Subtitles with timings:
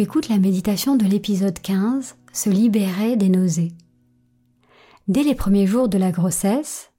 [0.00, 3.72] Tu écoutes la méditation de l'épisode 15, Se libérer des nausées.
[5.08, 6.90] Dès les premiers jours de la grossesse,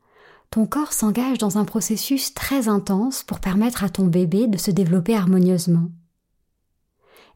[0.51, 4.69] ton corps s'engage dans un processus très intense pour permettre à ton bébé de se
[4.69, 5.89] développer harmonieusement.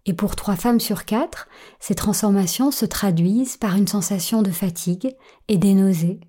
[0.06, 5.16] Et pour trois femmes sur quatre, ces transformations se traduisent par une sensation de fatigue
[5.48, 6.20] et des nausées.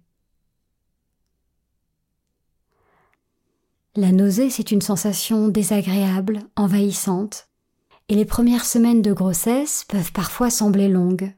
[3.96, 7.50] La nausée, c'est une sensation désagréable, envahissante,
[8.08, 11.32] et les premières semaines de grossesse peuvent parfois sembler longues.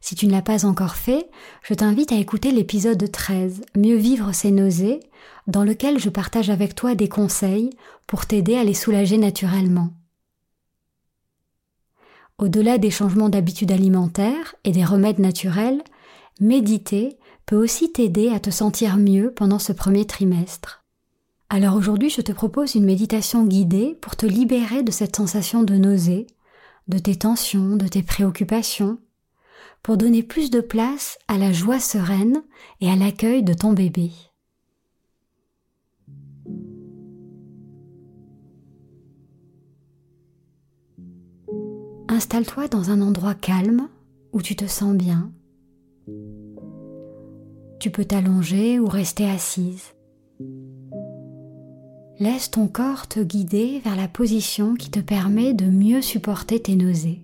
[0.00, 1.28] Si tu ne l'as pas encore fait,
[1.62, 5.00] je t'invite à écouter l'épisode 13, Mieux vivre ces nausées,
[5.46, 7.70] dans lequel je partage avec toi des conseils
[8.06, 9.90] pour t'aider à les soulager naturellement.
[12.38, 15.82] Au-delà des changements d'habitude alimentaire et des remèdes naturels,
[16.40, 20.84] méditer peut aussi t'aider à te sentir mieux pendant ce premier trimestre.
[21.50, 25.76] Alors aujourd'hui, je te propose une méditation guidée pour te libérer de cette sensation de
[25.76, 26.26] nausée,
[26.88, 28.98] de tes tensions, de tes préoccupations,
[29.82, 32.42] pour donner plus de place à la joie sereine
[32.82, 34.10] et à l'accueil de ton bébé.
[42.08, 43.88] Installe-toi dans un endroit calme
[44.32, 45.32] où tu te sens bien.
[47.80, 49.94] Tu peux t'allonger ou rester assise.
[52.20, 56.74] Laisse ton corps te guider vers la position qui te permet de mieux supporter tes
[56.74, 57.22] nausées.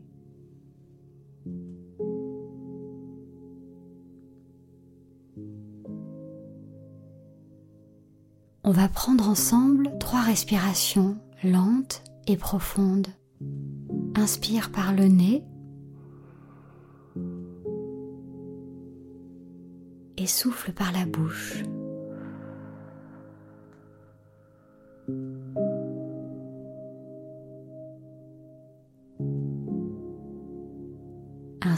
[8.62, 13.08] On va prendre ensemble trois respirations lentes et profondes.
[14.14, 15.42] Inspire par le nez
[20.16, 21.64] et souffle par la bouche.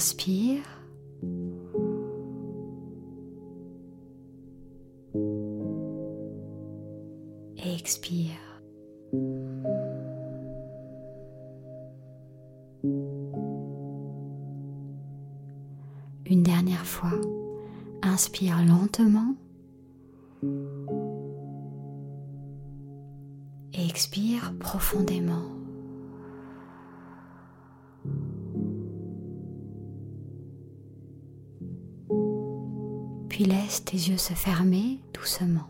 [0.06, 0.62] Inspire.
[7.56, 8.30] Expire.
[16.24, 17.10] Une dernière fois,
[18.02, 19.34] inspire lentement
[23.74, 25.55] et expire profondément.
[33.66, 35.66] Laisse tes yeux se fermer doucement.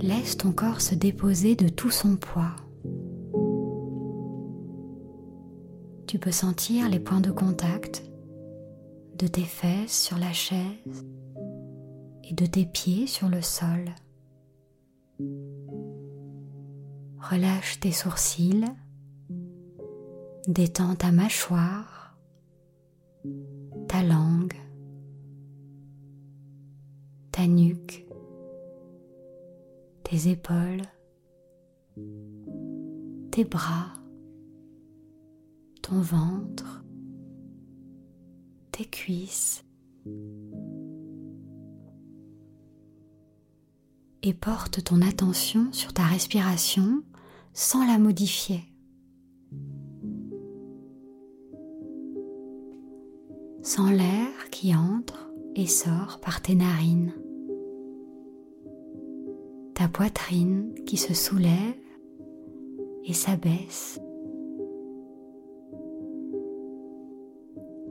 [0.00, 2.56] Laisse ton corps se déposer de tout son poids.
[6.06, 8.02] Tu peux sentir les points de contact
[9.18, 11.06] de tes fesses sur la chaise
[12.24, 13.84] et de tes pieds sur le sol.
[17.20, 18.64] Relâche tes sourcils,
[20.46, 22.16] détends ta mâchoire,
[23.88, 24.56] ta langue,
[27.30, 28.06] ta nuque
[30.12, 30.82] tes épaules,
[33.30, 33.94] tes bras,
[35.80, 36.84] ton ventre,
[38.72, 39.64] tes cuisses
[44.22, 47.02] et porte ton attention sur ta respiration
[47.54, 48.71] sans la modifier.
[53.62, 57.12] Sans l'air qui entre et sort par tes narines.
[59.74, 61.74] Ta poitrine qui se soulève
[63.04, 64.00] et s'abaisse.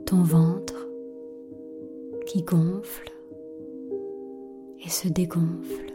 [0.04, 0.88] Ton ventre
[2.26, 3.10] qui gonfle
[4.84, 5.91] et se dégonfle.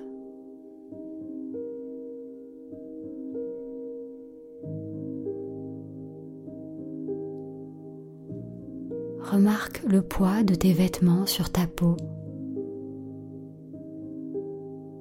[9.29, 11.97] Remarque le poids de tes vêtements sur ta peau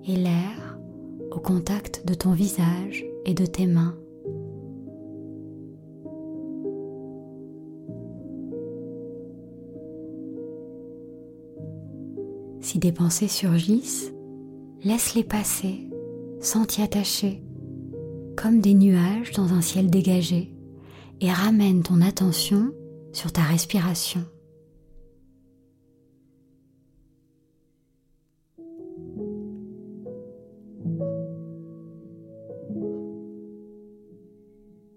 [0.05, 0.81] et l'air
[1.31, 3.95] au contact de ton visage et de tes mains.
[12.61, 14.13] Si des pensées surgissent,
[14.83, 15.89] laisse-les passer
[16.41, 17.45] sans t'y attacher,
[18.37, 20.53] comme des nuages dans un ciel dégagé,
[21.21, 22.73] et ramène ton attention
[23.17, 24.23] sur ta respiration.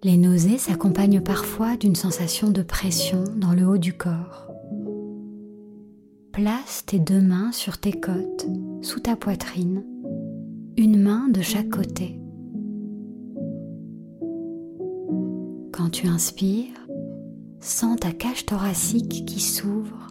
[0.04, 4.52] Les nausées s'accompagnent parfois d'une sensation de pression dans le haut du corps.
[6.34, 8.48] Place tes deux mains sur tes côtes,
[8.82, 9.86] sous ta poitrine,
[10.76, 12.20] une main de chaque côté.
[15.72, 16.89] Quand tu inspires,
[17.62, 20.08] Sens ta cage thoracique qui s'ouvre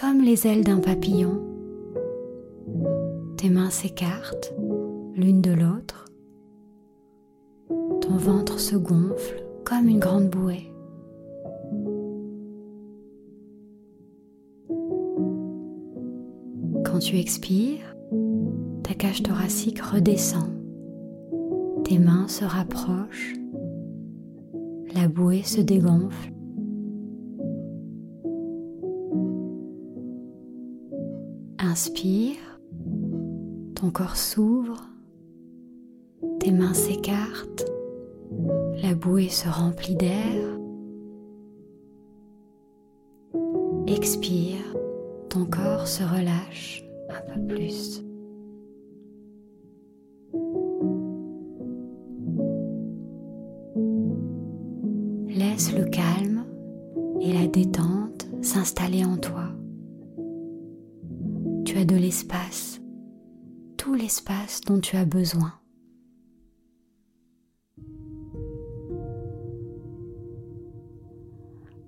[0.00, 1.42] comme les ailes d'un papillon.
[3.36, 4.54] Tes mains s'écartent
[5.16, 6.04] l'une de l'autre.
[7.68, 10.72] Ton ventre se gonfle comme une grande bouée.
[16.84, 17.96] Quand tu expires,
[18.84, 20.52] ta cage thoracique redescend.
[21.82, 23.34] Tes mains se rapprochent
[24.94, 26.32] la bouée se dégonfle.
[31.58, 32.60] Inspire,
[33.74, 34.88] ton corps s'ouvre,
[36.40, 37.66] tes mains s'écartent,
[38.82, 40.58] la bouée se remplit d'air.
[43.86, 44.76] Expire,
[45.28, 48.07] ton corps se relâche un peu plus.
[58.80, 59.50] En toi.
[61.64, 62.80] Tu as de l'espace,
[63.76, 65.52] tout l'espace dont tu as besoin.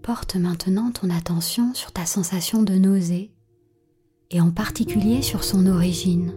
[0.03, 3.31] Porte maintenant ton attention sur ta sensation de nausée
[4.31, 6.35] et en particulier sur son origine.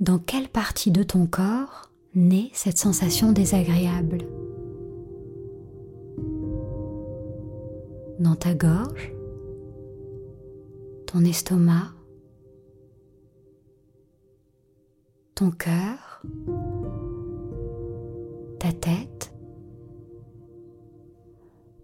[0.00, 4.26] Dans quelle partie de ton corps naît cette sensation désagréable?
[8.18, 9.12] Dans ta gorge,
[11.06, 11.92] ton estomac,
[15.34, 16.22] ton cœur,
[18.58, 19.34] ta tête.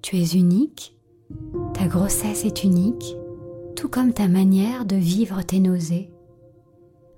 [0.01, 0.99] Tu es unique,
[1.75, 3.15] ta grossesse est unique,
[3.77, 6.11] tout comme ta manière de vivre tes nausées.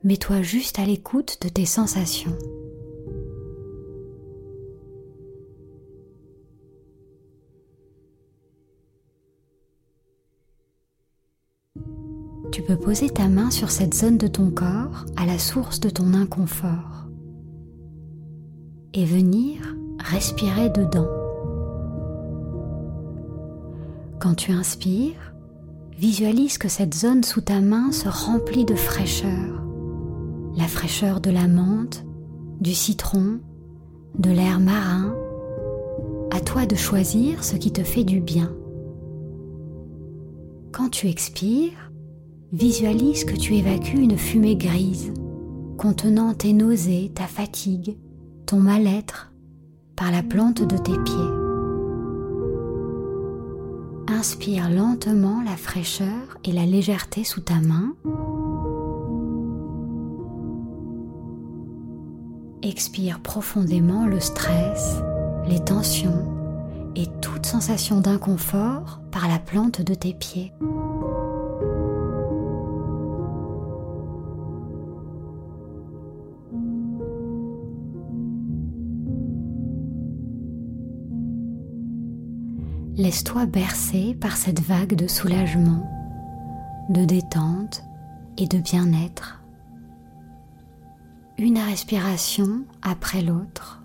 [0.02, 2.37] Mets-toi juste à l'écoute de tes sensations.
[12.75, 17.07] Poser ta main sur cette zone de ton corps à la source de ton inconfort
[18.95, 21.09] et venir respirer dedans.
[24.21, 25.35] Quand tu inspires,
[25.99, 29.62] visualise que cette zone sous ta main se remplit de fraîcheur,
[30.57, 32.04] la fraîcheur de la menthe,
[32.61, 33.40] du citron,
[34.19, 35.14] de l'air marin.
[36.31, 38.52] À toi de choisir ce qui te fait du bien.
[40.73, 41.83] Quand tu expires,
[42.54, 45.12] visualise que tu évacues une fumée grise
[45.76, 47.99] contenant tes nausées, ta fatigue,
[48.46, 49.32] ton mal-être
[49.96, 51.14] par la plante de tes pieds.
[54.06, 57.94] Inspire lentement la fraîcheur et la légèreté sous ta main.
[62.62, 64.99] Expire profondément le stress,
[65.49, 66.32] les tensions
[66.94, 70.52] et toute sensation d'inconfort par la plante de tes pieds.
[83.14, 85.88] Laisse-toi bercer par cette vague de soulagement,
[86.88, 87.85] de détente
[88.37, 89.40] et de bien-être.
[91.38, 93.85] Une respiration après l'autre.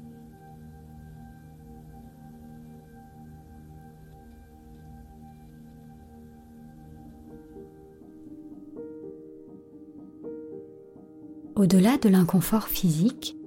[11.55, 13.37] Au-delà de l'inconfort physique,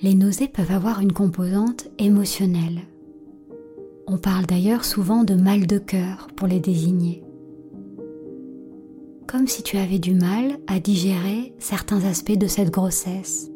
[0.00, 2.80] les nausées peuvent avoir une composante émotionnelle.
[4.10, 7.22] On parle d'ailleurs souvent de mal de cœur pour les désigner.
[9.26, 13.50] Comme si tu avais du mal à digérer certains aspects de cette grossesse.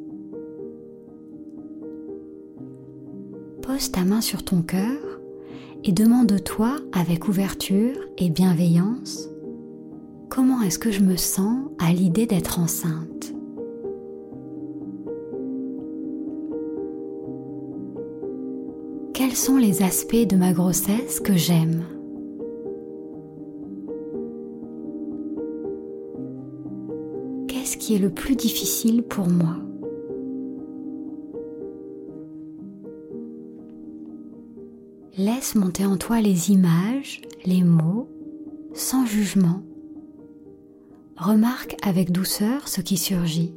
[3.63, 5.21] Pose ta main sur ton cœur
[5.85, 9.33] et demande-toi avec ouverture et bienveillance
[10.33, 13.35] comment est-ce que je me sens à l'idée d'être enceinte?
[19.33, 21.87] Quels sont les aspects de ma grossesse que j'aime
[27.49, 29.57] Qu'est-ce qui est le plus difficile pour moi?
[35.17, 38.11] Laisse monter en toi les images, les mots,
[38.75, 39.63] sans jugement.
[41.17, 43.55] Remarque avec douceur ce qui surgit.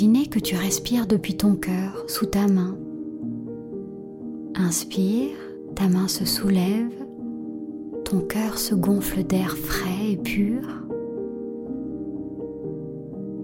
[0.00, 2.76] Imaginer que tu respires depuis ton cœur sous ta main.
[4.54, 5.34] Inspire,
[5.74, 6.92] ta main se soulève,
[8.04, 10.62] ton cœur se gonfle d'air frais et pur.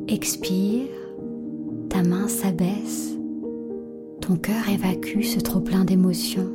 [0.07, 0.87] Expire,
[1.89, 3.17] ta main s'abaisse,
[4.21, 6.54] ton cœur évacue ce trop plein d'émotions.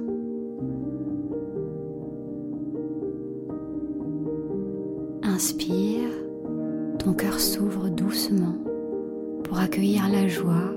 [9.69, 10.73] Accueillir la joie,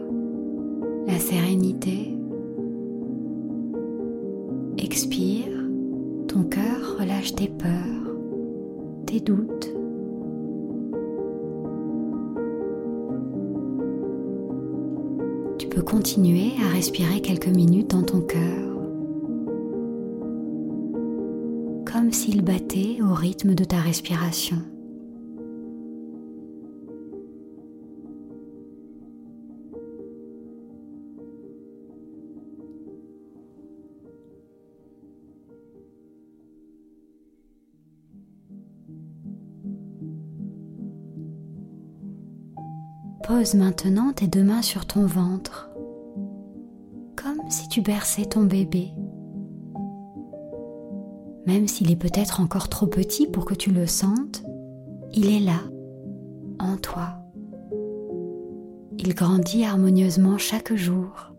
[1.07, 2.15] la sérénité.
[4.77, 5.49] Expire,
[6.29, 8.17] ton cœur relâche tes peurs,
[9.07, 9.75] tes doutes.
[15.57, 18.77] Tu peux continuer à respirer quelques minutes dans ton cœur,
[21.91, 24.59] comme s'il battait au rythme de ta respiration.
[43.43, 45.69] Maintenant tes deux mains sur ton ventre,
[47.17, 48.93] comme si tu berçais ton bébé.
[51.45, 54.45] Même s'il est peut-être encore trop petit pour que tu le sentes,
[55.13, 55.59] il est là,
[56.61, 57.17] en toi.
[58.99, 61.35] Il grandit harmonieusement chaque jour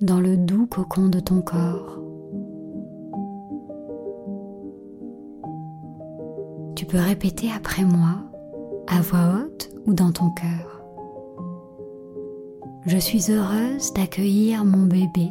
[0.00, 2.00] dans le doux cocon de ton corps.
[6.76, 8.22] Tu peux répéter après moi,
[8.88, 10.71] à voix haute ou dans ton cœur.
[12.84, 15.30] Je suis heureuse d'accueillir mon bébé.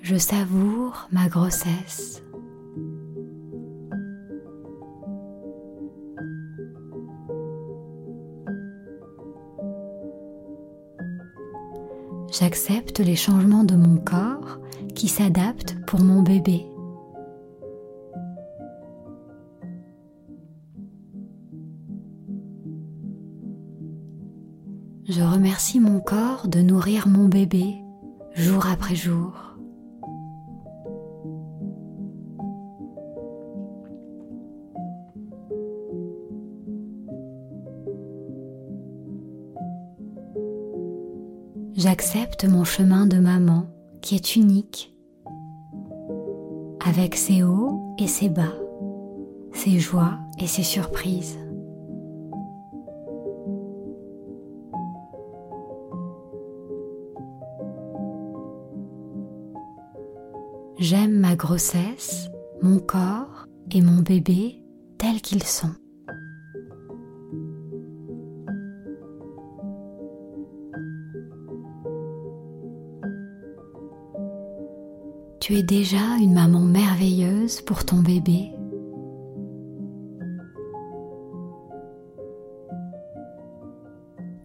[0.00, 2.22] Je savoure ma grossesse.
[12.32, 14.58] J'accepte les changements de mon corps
[14.94, 16.69] qui s'adaptent pour mon bébé.
[25.20, 27.84] Je remercie mon corps de nourrir mon bébé
[28.32, 29.34] jour après jour.
[41.74, 43.66] J'accepte mon chemin de maman
[44.00, 44.96] qui est unique,
[46.82, 48.54] avec ses hauts et ses bas,
[49.52, 51.36] ses joies et ses surprises.
[61.40, 62.28] Grossesse,
[62.60, 64.62] mon corps et mon bébé
[64.98, 65.72] tels qu'ils sont.
[75.40, 78.52] Tu es déjà une maman merveilleuse pour ton bébé.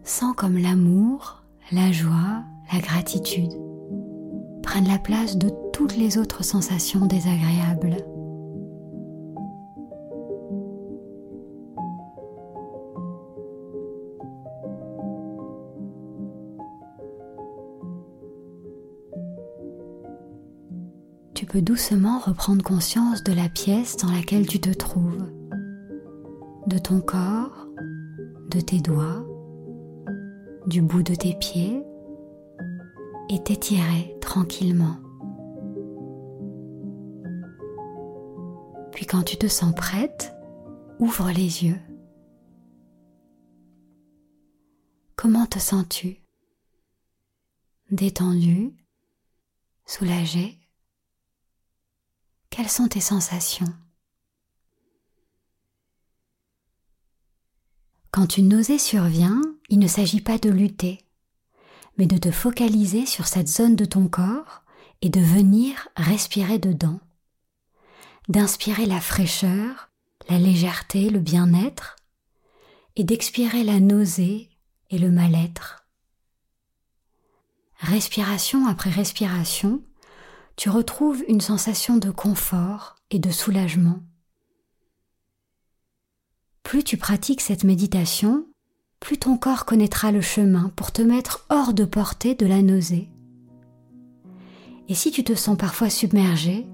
[0.02, 3.52] Sens comme l'amour, la joie, la gratitude
[4.62, 7.98] prennent la place de toutes les autres sensations désagréables.
[21.34, 25.30] tu peux doucement reprendre conscience de la pièce dans laquelle tu te trouves,
[26.66, 27.68] de ton corps,
[28.50, 29.26] de tes doigts,
[30.66, 31.82] du bout de tes pieds
[33.28, 34.96] et t'étirer tranquillement.
[39.06, 40.34] Puis quand tu te sens prête,
[40.98, 41.80] ouvre les yeux.
[45.14, 46.16] Comment te sens-tu?
[47.92, 48.74] Détendu?
[49.84, 50.58] Soulagé?
[52.50, 53.72] Quelles sont tes sensations?
[58.10, 60.98] Quand une nausée survient, il ne s'agit pas de lutter,
[61.96, 64.64] mais de te focaliser sur cette zone de ton corps
[65.00, 66.98] et de venir respirer dedans,
[68.28, 69.90] d'inspirer la fraîcheur,
[70.28, 71.96] la légèreté, le bien-être,
[72.96, 74.48] et d'expirer la nausée
[74.90, 75.86] et le mal-être.
[77.78, 79.82] Respiration après respiration,
[80.56, 84.00] tu retrouves une sensation de confort et de soulagement.
[86.62, 88.46] Plus tu pratiques cette méditation,
[88.98, 93.08] plus ton corps connaîtra le chemin pour te mettre hors de portée de la nausée.
[94.88, 96.66] Et si tu te sens parfois submergé,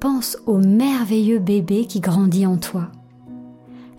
[0.00, 2.88] pense au merveilleux bébé qui grandit en toi.